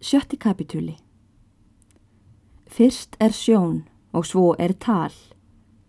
[0.00, 0.94] Sjötti kapitúli
[2.72, 3.82] Fyrst er sjón
[4.16, 5.12] og svo er tal,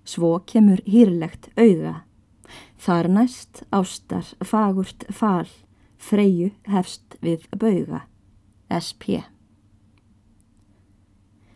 [0.03, 2.01] svo kemur hýrlegt auga.
[2.75, 5.47] Þar næst ástar fagurt fal,
[5.95, 8.03] freyju hefst við bauga.
[8.67, 9.23] SP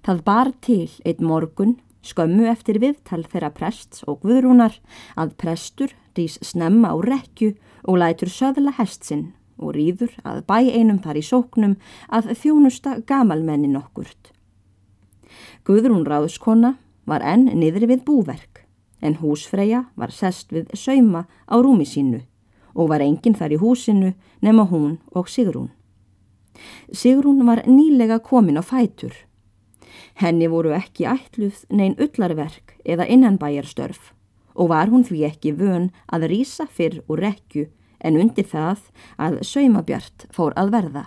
[0.08, 1.76] Það bar til einn morgun
[2.08, 4.80] skömmu eftir viðtal þeirra prests og guðrúnar
[5.20, 11.00] að prestur dís snemma á rekju og lætur söðla hestsinn og rýður að bæ einum
[11.04, 11.76] þar í sóknum
[12.10, 14.32] að þjónusta gamalmennin okkurt.
[15.66, 18.66] Guðrún Ráðskona var enn niðri við búverk
[19.02, 22.24] en húsfreyja var sest við sauma á rúmi sínu
[22.76, 25.70] og var enginn þar í húsinu nema hún og Sigrún.
[26.92, 29.14] Sigrún var nýlega komin á fætur.
[30.16, 34.12] Henni voru ekki ætluð neyn ullarverk eða innanbæjarstörf
[34.56, 37.68] og var hún því ekki vön að rýsa fyrr úr rekju
[38.06, 38.86] en undir það
[39.18, 41.06] að saumabjart fór að verða.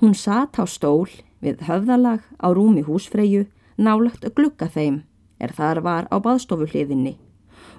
[0.00, 1.10] Hún satt á stól
[1.42, 3.46] við höfðalag á rúmi húsfreyju
[3.80, 5.02] nálagt glukka þeim
[5.40, 7.16] er þar var á baðstofuhliðinni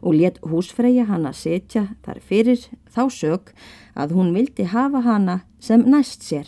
[0.01, 3.51] og let húsfreyja hana setja þar fyrir þá sög
[3.93, 6.47] að hún vildi hafa hana sem næst sér,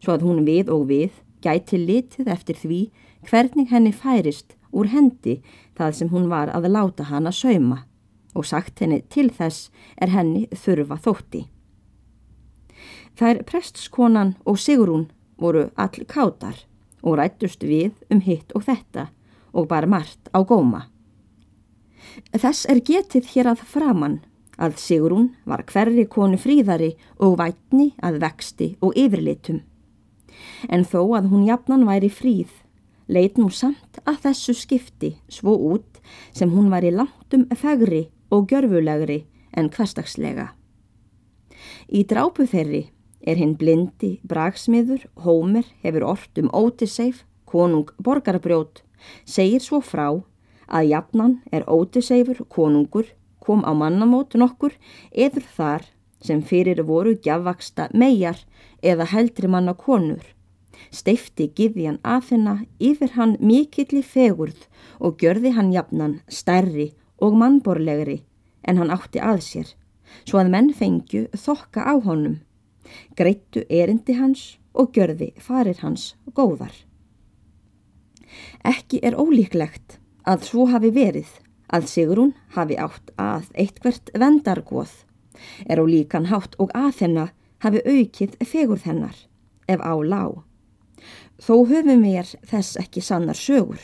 [0.00, 2.82] svo að hún við og við gæti litið eftir því
[3.28, 5.40] hvernig henni færist úr hendi
[5.78, 7.84] það sem hún var að láta hana sauma
[8.34, 11.46] og sagt henni til þess er henni þurfa þótti.
[13.18, 16.64] Þær prestskonan og Sigrún voru all kátar
[17.02, 19.10] og rættust við um hitt og þetta
[19.52, 20.86] og bara margt á góma.
[22.32, 24.20] Þess er getið hér að framann
[24.62, 29.62] að Sigrún var hverri konu fríðari og vætni að vexti og yfirlitum.
[30.68, 32.50] En þó að hún jafnan væri fríð,
[33.08, 36.00] leit nú samt að þessu skipti svo út
[36.32, 40.48] sem hún var í langtum fegri og gjörfulegri en hverstagslega.
[41.92, 42.86] Í drápu þeirri
[43.22, 48.82] er hinn blindi bragsmiður, Hómer, hefur orrt um Ótiseif, konung borgarbrjót,
[49.28, 50.08] segir svo frá
[50.72, 53.10] að jafnan er Ótiseifur konungur
[53.42, 54.74] kom á mannamót nokkur
[55.12, 55.88] eður þar
[56.22, 58.38] sem fyrir voru gjafvaksta megar
[58.82, 60.22] eða heldri manna konur.
[60.90, 64.66] Steifti giðjan aðfinna yfir hann mikilli fegurð
[64.98, 66.92] og gjörði hann jafnan stærri
[67.22, 68.22] og mannborlegri
[68.68, 69.68] en hann átti að sér,
[70.26, 72.40] svo að menn fengju þokka á honum,
[73.18, 76.74] greittu erindi hans og gjörði farir hans góðar.
[78.64, 81.30] Ekki er ólíklegt að svo hafi verið
[81.72, 84.92] að Sigrún hafi átt að eitthvert vendargoð,
[85.66, 87.32] er á líkan hátt og að hennar
[87.64, 89.16] hafi aukið fegurð hennar,
[89.68, 90.42] ef á lág.
[91.42, 93.80] Þó höfum við þess ekki sannar sögur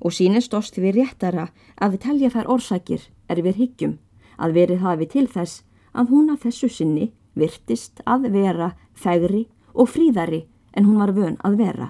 [0.00, 3.96] og sínist oss því við réttara að við telja þær orsakir er við higgjum
[4.40, 5.62] að verið hafi til þess
[5.92, 10.44] að hún að þessu sinni virtist að vera þægri og fríðari
[10.74, 11.88] en hún var vön að vera.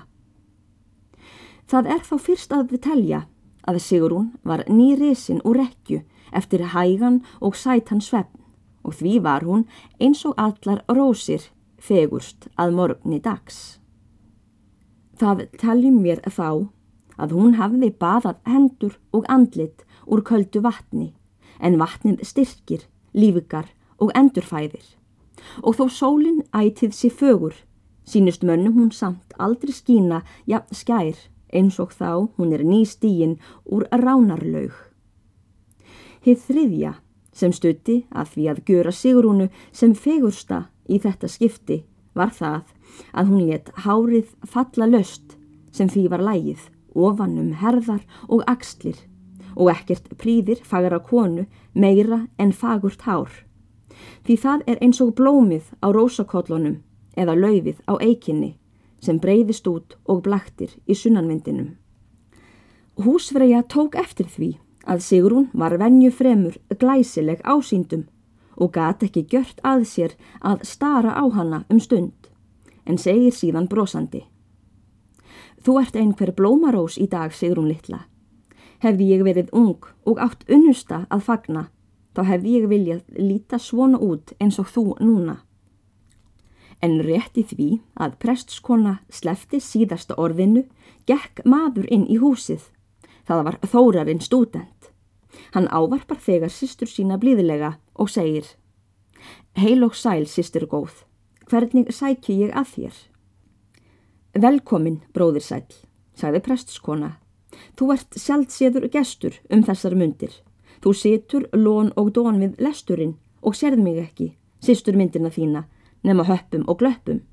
[1.70, 3.20] Það er þá fyrst að við telja
[3.68, 6.00] að Sigrún var nýrisin úr rekju
[6.34, 8.40] eftir hægan og sætan svefn
[8.82, 9.66] og því var hún
[10.00, 13.78] eins og allar rósir fegurst að morgni dags.
[15.20, 16.70] Það teljum mér þá
[17.20, 21.12] að hún hafði baðað hendur og andlit úr köldu vatni,
[21.60, 23.68] en vatnið styrkir, lífikar
[24.00, 24.84] og endurfæðir.
[25.64, 27.54] Og þó sólinn ætið sér fögur,
[28.04, 31.18] sínust mönnum hún samt aldrei skína jafn skær
[31.52, 34.74] eins og þá hún er nýstígin úr ránarlaug.
[36.24, 36.94] Hið þriðja
[37.32, 41.80] sem stutti að því að gjöra Sigrúnu sem fegursta í þetta skipti
[42.14, 42.74] var það
[43.14, 45.36] að hún let hárið falla löst
[45.72, 48.98] sem því var lægið ofanum herðar og axlir
[49.56, 53.30] og ekkert príðir fagra konu meira en fagurt hár.
[54.24, 56.80] Því það er eins og blómið á rósakollunum
[57.16, 58.54] eða laufið á eikinni
[59.00, 61.76] sem breyðist út og blaktir í sunnanvindinum.
[63.00, 64.50] Húsfreyja tók eftir því
[64.84, 68.06] að Sigrún var venju fremur glæsileg ásýndum
[68.60, 72.28] og gat ekki gjört að sér að stara á hana um stund
[72.84, 74.24] en segir síðan brosandi.
[75.60, 78.06] Þú ert einhver blómarós í dag, Sigrún Littla.
[78.80, 81.66] Hefði ég verið ung og átt unnusta að fagna,
[82.16, 85.36] þá hefði ég viljað líta svona út eins og þú núna.
[86.80, 87.68] En rétti því
[88.00, 90.64] að prestskona slefti síðasta orðinu,
[91.04, 92.64] gekk maður inn í húsið.
[93.28, 94.88] Það var þórarinn stúdent.
[95.52, 98.48] Hann ávarpar þegar sýstur sína blíðilega og segir
[99.60, 101.04] Heil og sæl, sýstur góð,
[101.50, 103.09] hvernig sækju ég að þér?
[104.38, 105.64] Velkomin, bróðir sæl,
[106.14, 107.16] sagði prestskona.
[107.74, 110.30] Þú ert sjálfséður gestur um þessar myndir.
[110.80, 115.64] Þú situr lón og dón við lesturinn og sérð mig ekki, sýstur myndina þína,
[116.06, 117.24] nema höppum og glöppum.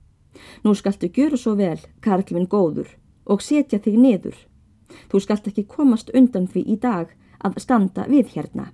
[0.65, 2.89] Nú skaltu gjöru svo vel, Karlvin góður,
[3.29, 4.37] og setja þig niður.
[5.11, 7.13] Þú skalt ekki komast undan því í dag
[7.45, 8.71] að standa við hérna.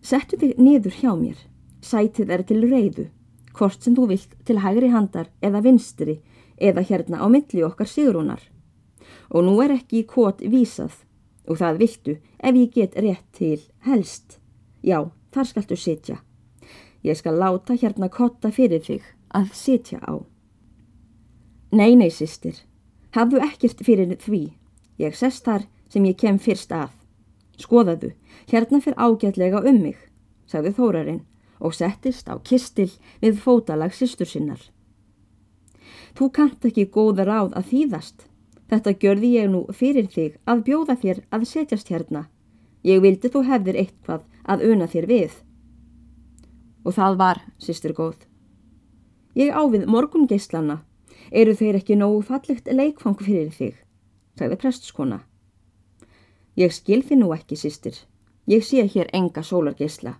[0.00, 1.36] Settu þig niður hjá mér,
[1.84, 3.08] sætið er til reyðu,
[3.52, 6.22] hvort sem þú vilt til hægri handar eða vinstri
[6.60, 8.40] eða hérna á milli okkar sigrunar.
[9.30, 11.04] Og nú er ekki í kvot vísað
[11.48, 14.38] og það viltu ef ég get rétt til helst.
[14.82, 16.18] Já, þar skaltu sitja.
[17.02, 20.18] Ég skal láta hérna kotta fyrir þig að sitja á.
[21.70, 22.56] Nei, nei, sýstir,
[23.12, 24.54] hafðu ekkert fyrir því.
[24.98, 26.94] Ég sest þar sem ég kem fyrst að.
[27.58, 28.12] Skoðaðu,
[28.48, 29.98] hérna fyrir ágætlega um mig,
[30.46, 31.22] sagði Þórarinn
[31.58, 32.90] og settist á kistil
[33.20, 34.60] við fótalag sýstur sinnar.
[36.18, 38.24] Þú kant ekki góða ráð að þýðast.
[38.68, 42.24] Þetta gjörði ég nú fyrir þig að bjóða þér að setjast hérna.
[42.82, 45.36] Ég vildi þú hefðir eitthvað að una þér við.
[46.82, 48.26] Og það var, sýstur góð.
[49.38, 50.80] Ég ávið morgungeislana
[51.30, 53.78] eru þeir ekki nógu fallegt leikfang fyrir þig,
[54.34, 55.22] sagði prestskona.
[56.58, 57.94] Ég skil þið nú ekki, sýstir.
[58.50, 60.18] Ég sé hér enga sólargeisla.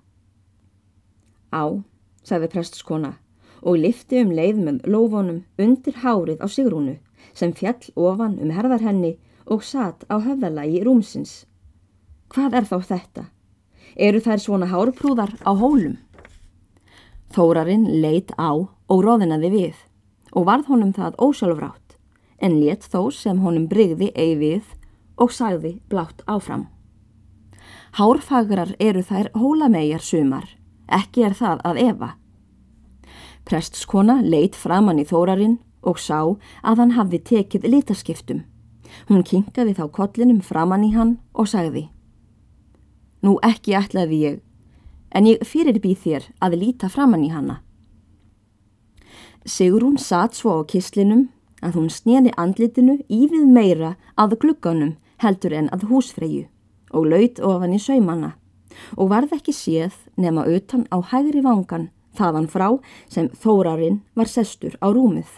[1.51, 1.65] Á,
[2.23, 3.17] sagði prestskona
[3.62, 6.99] og lifti um leið með lófonum undir hárið á sigrúnu
[7.34, 9.16] sem fjall ofan um herðar henni
[9.46, 11.44] og satt á höfðalagi rúmsins.
[12.28, 13.25] Hvað er þá þetta?
[13.96, 15.96] Eru þær svona hárprúðar á hólum?
[17.34, 19.84] Þórarinn leitt á og róðinaði við
[20.32, 21.96] og varð honum það ósjálfrátt
[22.38, 24.75] en létt þó sem honum brygði eigi við
[25.19, 26.69] og sagði blátt áfram.
[27.99, 30.46] Hárfagrar eru þær hólamegjar sumar,
[30.87, 32.10] ekki er það að Eva.
[33.49, 36.21] Prestskona leitt framann í þórarinn og sá
[36.62, 38.43] að hann hafði tekið litaskiptum.
[39.09, 41.89] Hún kinkaði þá kollinum framann í hann og sagði
[43.25, 44.37] Nú ekki ætlaði ég,
[45.11, 47.59] en ég fyrirbýð þér að líta framann í hanna.
[49.49, 51.27] Sigrún satt svo á kislinum
[51.65, 54.94] að hún snýði andlitinu ívið meira að glugganum
[55.25, 56.44] heldur en að húsfreyju
[56.94, 58.35] og laut ofan í saumanna
[58.97, 62.69] og varð ekki séð nema utan á hægri vangan þaðan frá
[63.10, 65.28] sem þórarinn var sestur á rúmið.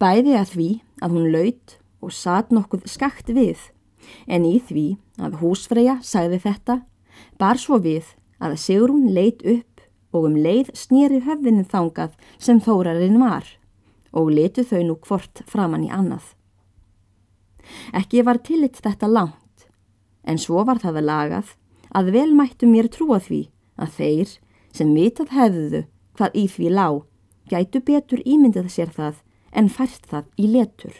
[0.00, 0.70] Bæði að því
[1.02, 3.68] að hún laut og satt nokkuð skakt við
[4.26, 4.86] en í því
[5.20, 6.80] að húsfreyja sagði þetta
[7.40, 9.84] bar svo við að Sigrún leit upp
[10.16, 13.46] og um leið snýri höfðinu þangað sem þórarinn var
[14.16, 16.24] og letu þau nú hvort framann í annað.
[17.94, 19.68] Ekki var tillitt þetta langt,
[20.26, 21.52] en svo var það að lagað
[21.94, 23.44] að vel mættu mér trúa því
[23.80, 24.32] að þeir
[24.72, 25.82] sem vitað hefðuðu
[26.18, 27.02] hvað í því lág
[27.50, 29.22] gætu betur ímyndið sér það
[29.52, 30.94] en fært það í letur.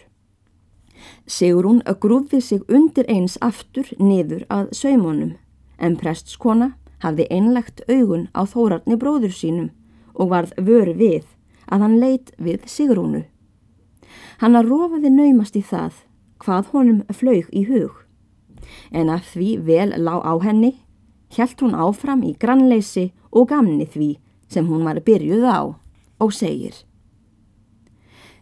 [1.27, 5.37] Sigurún grúði sig undir eins aftur niður að saumunum
[5.79, 9.71] en prestskona hafði einlegt augun á þórarni bróður sínum
[10.15, 11.25] og varð vöru við
[11.71, 13.25] að hann leitt við Sigrúnu.
[14.41, 16.03] Hann að rofaði naumast í það
[16.45, 17.93] hvað honum flög í hug.
[18.91, 20.75] En að því vel lág á henni,
[21.35, 24.11] hjælt hún áfram í grannleysi og gamni því
[24.51, 25.61] sem hún var byrjuð á
[26.21, 26.75] og segir.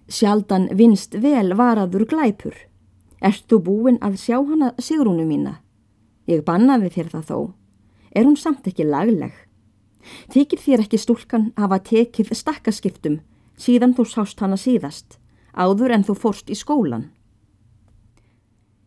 [0.09, 2.57] Sjaldan vinst vel varaður glæpur.
[3.21, 5.59] Erst þú búin að sjá hana Sigrúnu mína?
[6.29, 7.39] Ég bannaði þér það þó
[8.19, 9.35] er hún samt ekki lagleg.
[10.33, 13.21] Þykir þér ekki stúlkan hafa tekið stakkaskiptum
[13.59, 15.19] síðan þú sást hana síðast,
[15.53, 17.09] áður en þú fórst í skólan.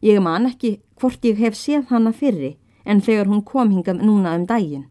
[0.01, 4.35] Ég man ekki hvort ég hef séð hana fyrri en þegar hún kom hingað núna
[4.38, 4.88] um daginn,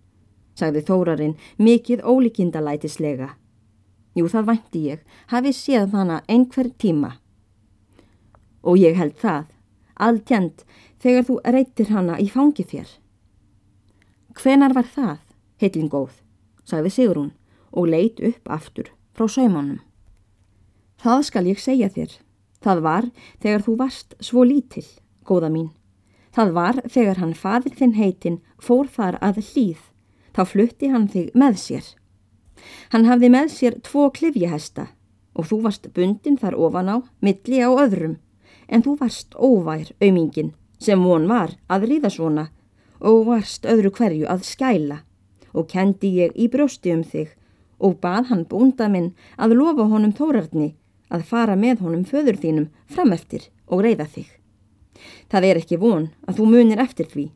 [0.54, 3.34] sagði Þórarinn mikið ólíkindalætislega.
[4.14, 7.16] Jú, það vænti ég, hafi séð hana einhver tíma.
[8.62, 9.46] Og ég held það,
[9.96, 10.64] alltjent,
[11.00, 12.88] þegar þú reytir hana í fangi þér.
[14.36, 15.20] Hvenar var það,
[15.62, 16.16] heilingóð,
[16.64, 17.30] sagði Sigrún
[17.70, 19.80] og leit upp aftur frá saumunum.
[21.00, 22.12] Það skal ég segja þér.
[22.60, 23.06] Það var
[23.40, 24.86] þegar þú varst svo lítill,
[25.24, 25.70] góða mín.
[26.30, 29.82] Það var þegar hann fadir þinn heitin fór þar að hlýð,
[30.34, 31.84] þá flutti hann þig með sér.
[32.92, 34.90] Hann hafði með sér tvo klifjahesta
[35.34, 38.16] og þú varst bundin þar ofan á, milli á öðrum,
[38.68, 42.48] en þú varst óvær aumingin sem von var að ríða svona
[43.00, 45.02] og varst öðru hverju að skæla
[45.52, 47.32] og kendi ég í brjósti um þig
[47.80, 50.74] og bað hann búnda minn að lofa honum þórarni
[51.10, 54.39] að fara með honum föður þínum fram eftir og reyða þig.
[55.30, 57.26] Það er ekki von að þú munir eftir því.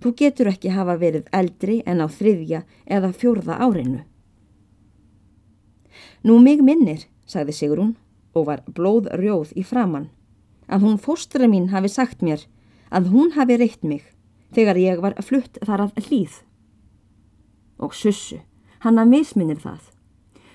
[0.00, 4.02] Þú getur ekki hafa verið eldri en á þriðja eða fjórða áreinu.
[6.24, 7.94] Nú mig minnir, sagði Sigrún
[8.34, 10.10] og var blóð rjóð í framann,
[10.68, 12.42] að hún fóstra mín hafi sagt mér
[12.90, 14.02] að hún hafi reitt mig
[14.56, 16.40] þegar ég var flutt þar að hlýð.
[17.78, 18.40] Og sussu,
[18.80, 19.80] hann að misminnir það.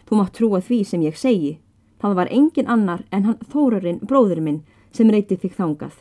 [0.09, 1.57] Þú mátt trúa því sem ég segi,
[1.99, 4.61] Það var engin annar en hann Þórarinn, bróður minn,
[4.95, 5.97] sem reyti þig þangað.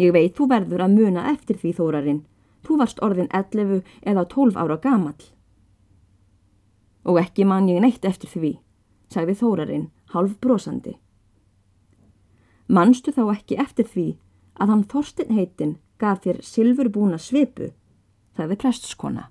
[0.00, 2.22] Ég veit þú verður að muna eftir því Þórarinn.
[2.64, 5.22] Þú varst orðin 11 eða 12 ára gamall.
[7.04, 8.52] Og ekki man ég neitt eftir því,
[9.12, 10.96] sagði Þórarinn, halv brosandi.
[12.66, 14.06] Manstu þá ekki eftir því
[14.56, 17.70] að hann Þorstin heitin gaf þér silfurbúna svipu,
[18.34, 19.28] sagði prestskona.